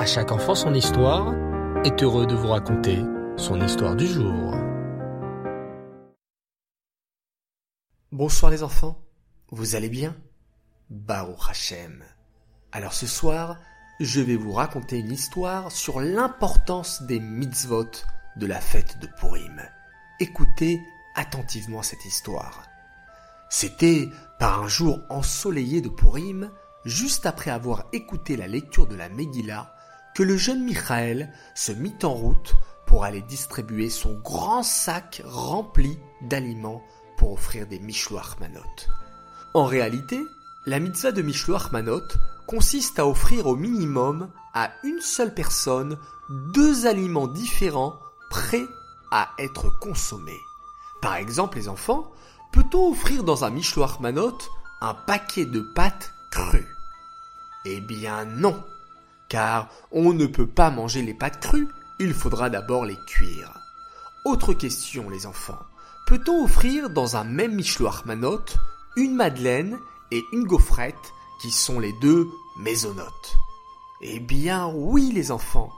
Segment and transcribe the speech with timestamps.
[0.00, 1.34] À chaque enfant son histoire
[1.84, 3.04] est heureux de vous raconter
[3.36, 4.54] son histoire du jour.
[8.10, 9.04] Bonsoir les enfants,
[9.50, 10.16] vous allez bien?
[10.88, 12.02] Baruch Hashem.
[12.72, 13.58] Alors ce soir,
[14.00, 17.90] je vais vous raconter une histoire sur l'importance des mitzvot
[18.36, 19.60] de la fête de Purim.
[20.18, 20.80] Écoutez
[21.14, 22.62] attentivement cette histoire.
[23.50, 24.08] C'était
[24.38, 26.50] par un jour ensoleillé de Purim,
[26.86, 29.74] juste après avoir écouté la lecture de la Megillah,
[30.14, 32.54] que le jeune Michael se mit en route
[32.86, 36.82] pour aller distribuer son grand sac rempli d'aliments
[37.16, 38.60] pour offrir des Mishloach Manot.
[39.54, 40.20] En réalité,
[40.66, 42.02] la mitzvah de Mishloach Manot
[42.46, 47.94] consiste à offrir au minimum à une seule personne deux aliments différents
[48.30, 48.66] prêts
[49.10, 50.40] à être consommés.
[51.00, 52.10] Par exemple, les enfants,
[52.52, 54.36] peut-on offrir dans un Mishloach Manot
[54.80, 56.76] un paquet de pâtes crues?
[57.64, 58.64] Eh bien non,
[59.30, 63.58] car on ne peut pas manger les pâtes crues, il faudra d'abord les cuire.
[64.26, 65.58] Autre question, les enfants.
[66.06, 68.44] Peut-on offrir dans un même Mishloach Manot
[68.96, 69.78] une madeleine
[70.10, 73.36] et une gaufrette qui sont les deux maisonnotes?
[74.02, 75.70] Eh bien oui, les enfants.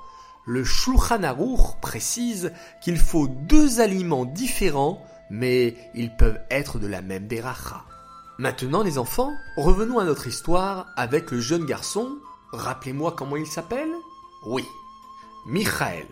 [0.44, 7.00] Le Shulchan Aruch précise qu'il faut deux aliments différents mais ils peuvent être de la
[7.00, 7.84] même déracha.
[8.38, 12.18] Maintenant les enfants, revenons à notre histoire avec le jeune garçon,
[12.52, 13.92] rappelez-moi comment il s'appelle?
[14.44, 14.64] Oui,
[15.46, 16.06] Michael,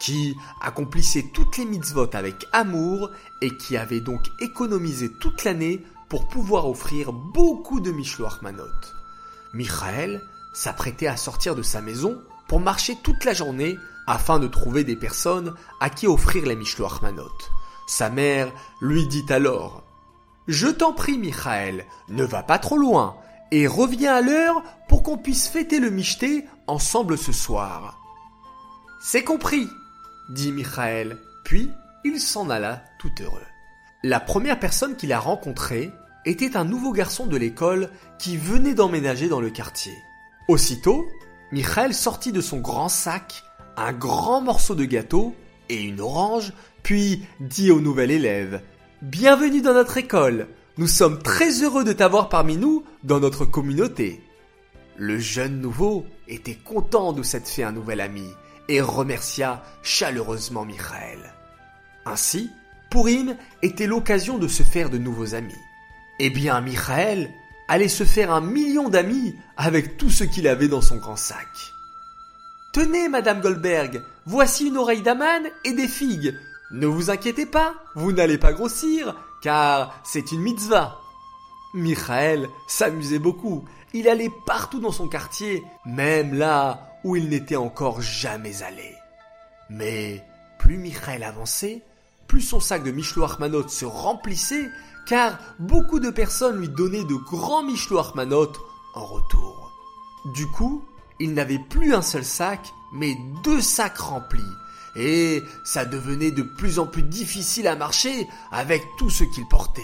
[0.00, 3.10] qui accomplissait toutes les mitzvot avec amour
[3.42, 8.64] et qui avait donc économisé toute l'année pour pouvoir offrir beaucoup de Mishloach Manot.
[9.52, 10.22] Michael
[10.54, 14.96] s'apprêtait à sortir de sa maison pour marcher toute la journée afin de trouver des
[14.96, 17.32] personnes à qui offrir les Mishloach Manot.
[17.86, 19.82] Sa mère lui dit alors
[20.46, 23.16] Je t'en prie, Michael, ne va pas trop loin
[23.50, 28.00] et reviens à l'heure pour qu'on puisse fêter le michté ensemble ce soir.
[29.00, 29.68] C'est compris,
[30.30, 31.70] dit Michael, puis
[32.04, 33.46] il s'en alla tout heureux.
[34.02, 35.90] La première personne qu'il a rencontrée
[36.24, 39.94] était un nouveau garçon de l'école qui venait d'emménager dans le quartier.
[40.48, 41.06] Aussitôt,
[41.52, 43.44] Michael sortit de son grand sac
[43.76, 45.34] un grand morceau de gâteau
[45.68, 48.62] et une orange puis dit au nouvel élève
[49.02, 50.48] Bienvenue dans notre école.
[50.78, 54.20] Nous sommes très heureux de t'avoir parmi nous dans notre communauté.
[54.98, 58.28] Le jeune nouveau était content de s'être fait un nouvel ami
[58.68, 61.32] et remercia chaleureusement Michael.
[62.04, 62.50] Ainsi,
[62.90, 65.54] Purim était l'occasion de se faire de nouveaux amis.
[66.18, 67.30] Eh bien, Michael
[67.68, 71.72] allait se faire un million d'amis avec tout ce qu'il avait dans son grand sac.
[72.74, 76.34] Tenez, Madame Goldberg, voici une oreille d'aman et des figues.
[76.70, 79.14] Ne vous inquiétez pas, vous n'allez pas grossir,
[79.46, 81.00] car c'est une mitzvah.
[81.72, 83.64] Michael s'amusait beaucoup.
[83.94, 88.96] Il allait partout dans son quartier, même là où il n'était encore jamais allé.
[89.70, 90.24] Mais
[90.58, 91.84] plus Michael avançait,
[92.26, 94.68] plus son sac de Michelot Armanot se remplissait,
[95.06, 98.50] car beaucoup de personnes lui donnaient de grands Michelot Armanot
[98.94, 99.70] en retour.
[100.34, 100.84] Du coup,
[101.20, 104.42] il n'avait plus un seul sac, mais deux sacs remplis,
[104.96, 109.82] et ça devenait de plus en plus difficile à marcher avec tout ce qu'il portait.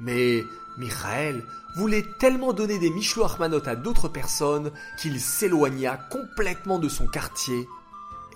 [0.00, 0.44] Mais
[0.76, 1.44] Michael
[1.76, 7.66] voulait tellement donner des Michelot Armanot à d'autres personnes qu'il s'éloigna complètement de son quartier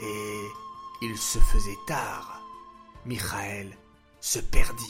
[0.00, 0.40] et
[1.02, 2.40] il se faisait tard.
[3.04, 3.76] Michael
[4.20, 4.84] se perdit.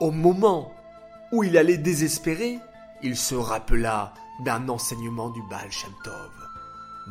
[0.00, 0.74] Au moment
[1.32, 2.58] où il allait désespérer,
[3.02, 4.12] il se rappela
[4.44, 6.30] d'un enseignement du Baal Shem Tov.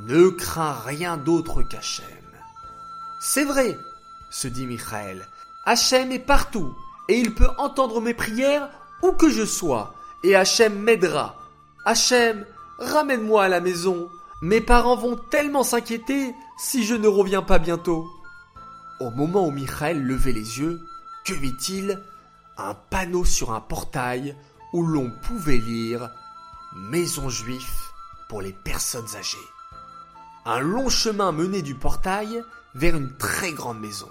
[0.07, 2.18] Ne crains rien d'autre qu'Hachem.
[3.19, 3.77] C'est vrai,
[4.29, 5.27] se dit Michael.
[5.65, 6.73] Hachem est partout,
[7.09, 8.69] et il peut entendre mes prières
[9.03, 9.93] où que je sois,
[10.23, 11.35] et Hachem m'aidera.
[11.83, 12.45] Hachem,
[12.77, 14.09] ramène-moi à la maison.
[14.41, 18.07] Mes parents vont tellement s'inquiéter si je ne reviens pas bientôt.
[19.01, 20.79] Au moment où Michael levait les yeux,
[21.25, 22.01] que vit-il?
[22.57, 24.35] Un panneau sur un portail
[24.73, 26.09] où l'on pouvait lire
[26.73, 27.91] Maison juive
[28.29, 29.37] pour les personnes âgées.
[30.45, 32.43] Un long chemin menait du portail
[32.75, 34.07] vers une très grande maison.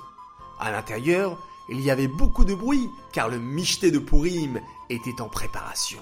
[0.61, 1.39] À l'intérieur,
[1.69, 5.99] il y avait beaucoup de bruit car le michté de Pourim était en préparation.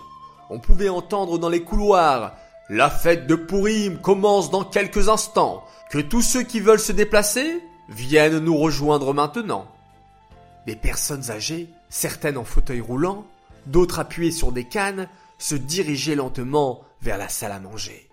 [0.49, 2.32] On pouvait entendre dans les couloirs
[2.69, 5.64] La fête de Pourim commence dans quelques instants.
[5.91, 9.67] Que tous ceux qui veulent se déplacer viennent nous rejoindre maintenant.
[10.67, 13.25] Des personnes âgées, certaines en fauteuil roulant,
[13.67, 18.06] d'autres appuyées sur des cannes, se dirigeaient lentement vers la salle à manger.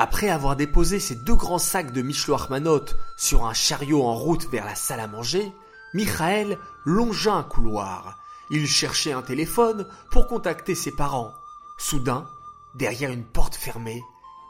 [0.00, 2.84] Après avoir déposé ses deux grands sacs de Michelot Armanot
[3.16, 5.52] sur un chariot en route vers la salle à manger,
[5.92, 8.16] Michael longea un couloir.
[8.48, 11.32] Il cherchait un téléphone pour contacter ses parents.
[11.78, 12.28] Soudain,
[12.76, 14.00] derrière une porte fermée,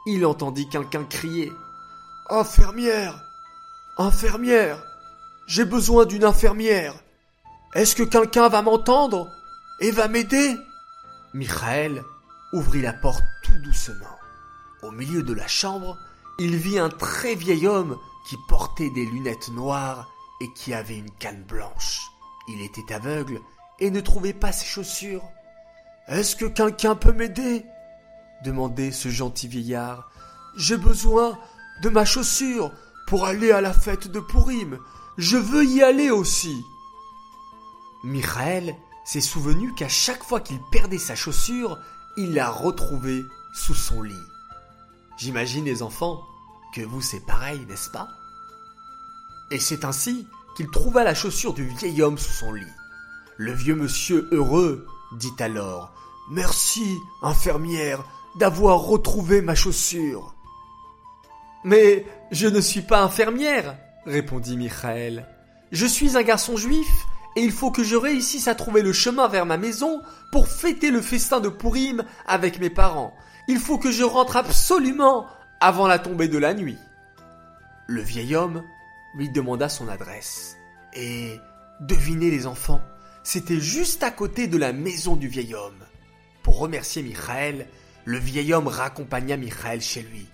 [0.05, 1.51] il entendit quelqu'un crier
[2.29, 3.19] Infirmière
[3.97, 4.85] Infirmière
[5.47, 6.93] J'ai besoin d'une infirmière
[7.73, 9.31] Est-ce que quelqu'un va m'entendre
[9.81, 10.59] et va m'aider?
[11.33, 12.05] Michael
[12.53, 14.18] ouvrit la porte tout doucement.
[14.83, 15.99] Au milieu de la chambre,
[16.39, 17.99] il vit un très vieil homme
[18.29, 20.09] qui portait des lunettes noires
[20.41, 22.13] et qui avait une canne blanche.
[22.47, 23.41] Il était aveugle
[23.81, 25.29] et ne trouvait pas ses chaussures.
[26.07, 27.65] Est-ce que quelqu'un peut m'aider?
[28.45, 30.13] demandait ce gentil vieillard.
[30.57, 31.37] J'ai besoin
[31.83, 32.73] de ma chaussure
[33.09, 34.79] pour aller à la fête de Pourim.
[35.17, 36.65] Je veux y aller aussi.
[38.05, 41.79] Michael s'est souvenu qu'à chaque fois qu'il perdait sa chaussure,
[42.17, 43.25] il la retrouvait
[43.55, 44.15] sous son lit.
[45.19, 46.23] J'imagine les enfants
[46.73, 48.09] que vous c'est pareil, n'est-ce pas?
[49.51, 50.27] Et c'est ainsi
[50.57, 52.65] qu'il trouva la chaussure du vieil homme sous son lit.
[53.37, 55.93] Le vieux monsieur heureux dit alors
[56.31, 58.05] Merci, infirmière,
[58.37, 60.35] d'avoir retrouvé ma chaussure.
[61.65, 63.77] Mais je ne suis pas infirmière,
[64.07, 65.27] répondit Michael.
[65.73, 69.27] Je suis un garçon juif et il faut que je réussisse à trouver le chemin
[69.29, 70.01] vers ma maison
[70.31, 73.15] pour fêter le festin de Pourim avec mes parents.
[73.49, 75.27] Il faut que je rentre absolument
[75.61, 76.79] avant la tombée de la nuit.
[77.87, 78.63] Le vieil homme
[79.17, 80.59] lui demanda son adresse.
[80.93, 81.41] Et
[81.81, 82.83] devinez les enfants,
[83.23, 85.83] c'était juste à côté de la maison du vieil homme.
[86.43, 87.67] Pour remercier Michael,
[88.05, 90.27] le vieil homme raccompagna Michael chez lui.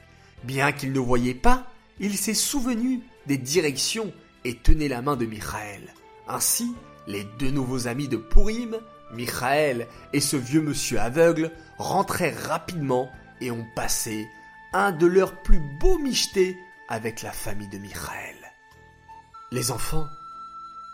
[0.43, 1.67] Bien qu'il ne voyait pas,
[2.01, 4.13] il s'est souvenu des directions
[4.45, 5.95] et tenait la main de Michael.
[6.27, 6.75] Ainsi,
[7.07, 8.77] les deux nouveaux amis de Pourim
[9.15, 14.27] Michael et ce vieux monsieur aveugle rentrèrent rapidement et ont passé
[14.73, 16.57] un de leurs plus beaux michetés
[16.89, 18.37] avec la famille de Michael.
[19.53, 20.09] Les enfants,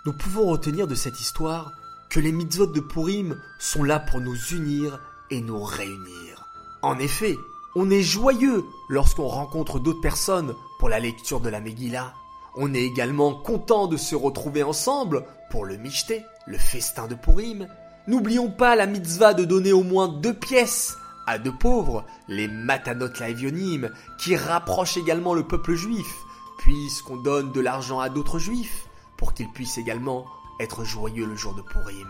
[0.06, 1.72] nous pouvons retenir de cette histoire
[2.10, 5.00] que les mitzvot de Purim sont là pour nous unir
[5.30, 6.46] et nous réunir.
[6.82, 7.36] En effet,
[7.76, 12.14] on est joyeux lorsqu'on rencontre d'autres personnes pour la lecture de la Megillah.
[12.56, 17.68] On est également content de se retrouver ensemble pour le michté, le festin de Purim,
[18.10, 20.98] N'oublions pas la mitzvah de donner au moins deux pièces
[21.28, 26.12] à deux pauvres, les matanot laevionim, qui rapprochent également le peuple juif,
[26.58, 30.26] puisqu'on donne de l'argent à d'autres juifs, pour qu'ils puissent également
[30.58, 32.08] être joyeux le jour de Purim.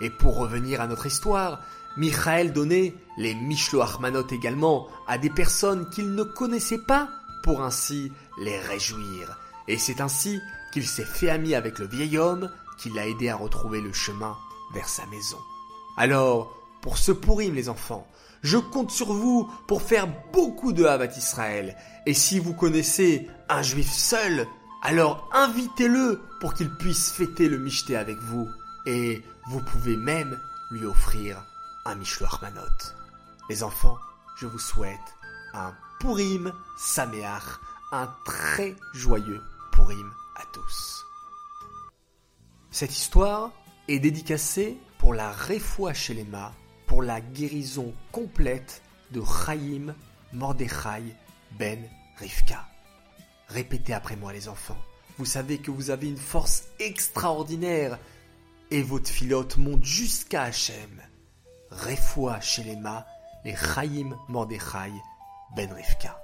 [0.00, 1.60] Et pour revenir à notre histoire,
[1.96, 7.10] Michael donnait les Mishloachmanot également à des personnes qu'il ne connaissait pas,
[7.44, 9.38] pour ainsi les réjouir.
[9.68, 10.40] Et c'est ainsi
[10.72, 14.36] qu'il s'est fait ami avec le vieil homme, qui l'a aidé à retrouver le chemin
[14.72, 15.38] vers sa maison.
[15.96, 18.06] Alors, pour ce pourrim les enfants,
[18.42, 21.76] je compte sur vous pour faire beaucoup de Havat Israël.
[22.06, 24.46] Et si vous connaissez un juif seul,
[24.82, 28.48] alors invitez-le pour qu'il puisse fêter le Michté avec vous.
[28.86, 30.38] Et vous pouvez même
[30.70, 31.44] lui offrir
[31.84, 32.94] un Mishloach Manot.
[33.50, 33.98] Les enfants,
[34.36, 34.98] je vous souhaite
[35.54, 37.58] un Purim Sameach,
[37.92, 39.42] un très joyeux
[39.72, 41.04] Purim à tous.
[42.70, 43.50] Cette histoire
[43.88, 45.32] est dédicacé pour la
[46.10, 46.52] les mâts,
[46.86, 49.94] pour la guérison complète de Chaim
[50.32, 51.14] Mordechai
[51.58, 51.82] Ben
[52.18, 52.66] Rivka.
[53.48, 54.76] Répétez après moi les enfants.
[55.16, 57.98] Vous savez que vous avez une force extraordinaire
[58.70, 61.02] et votre filote monte jusqu'à Hachem.
[62.64, 63.06] Les mâts,
[63.44, 64.92] les Chaim Mordechai
[65.56, 66.20] Ben Rivka.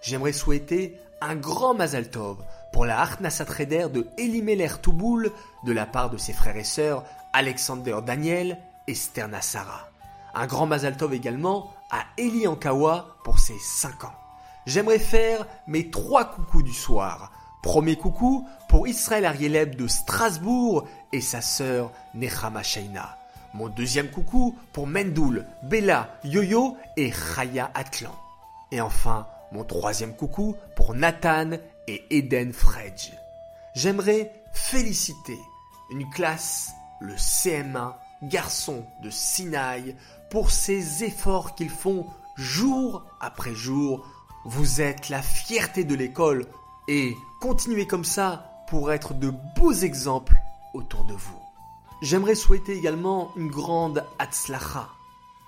[0.00, 2.44] J'aimerais souhaiter un grand Mazal Tov
[2.74, 5.30] pour la Arnasatréder de Elimelech Touboul
[5.62, 9.88] de la part de ses frères et sœurs Alexander Daniel et Sterna Sarah.
[10.34, 14.14] Un grand Mazal Tov également à Eli Ankawa pour ses 5 ans.
[14.66, 17.30] J'aimerais faire mes trois coucous du soir.
[17.62, 23.16] Premier coucou pour Israël Arieleb de Strasbourg et sa sœur Nechama Shaina.
[23.52, 28.10] Mon deuxième coucou pour Mendoul, Bella, Yo-Yo et Chaya Atlan.
[28.72, 31.50] Et enfin, mon troisième coucou pour Nathan
[31.88, 33.10] et Eden Fredge.
[33.74, 35.38] J'aimerais féliciter
[35.90, 39.96] une classe, le CM1, garçon de Sinaï,
[40.30, 44.06] pour ces efforts qu'ils font jour après jour.
[44.44, 46.46] Vous êtes la fierté de l'école
[46.88, 50.36] et continuez comme ça pour être de beaux exemples
[50.72, 51.40] autour de vous.
[52.02, 54.88] J'aimerais souhaiter également une grande Hatzlacha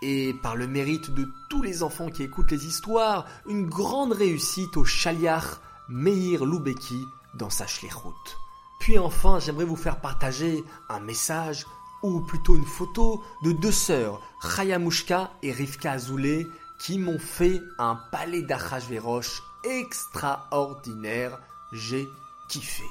[0.03, 4.77] et par le mérite de tous les enfants qui écoutent les histoires, une grande réussite
[4.77, 8.39] au Shaliach Meir Loubeki dans sa route.
[8.81, 11.67] Puis enfin, j'aimerais vous faire partager un message,
[12.03, 16.47] ou plutôt une photo, de deux sœurs, Chaya Mushka et Rivka Azoulay,
[16.79, 21.39] qui m'ont fait un palais d'Achashverosh extraordinaire.
[21.73, 22.07] J'ai
[22.49, 22.85] kiffé.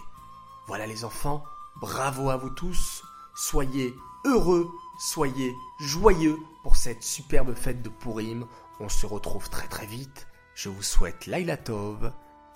[0.67, 1.43] Voilà les enfants,
[1.79, 3.03] bravo à vous tous,
[3.35, 3.93] soyez
[4.25, 8.47] heureux, soyez joyeux pour cette superbe fête de Purim.
[8.79, 10.27] On se retrouve très très vite.
[10.55, 12.11] Je vous souhaite Laila Tov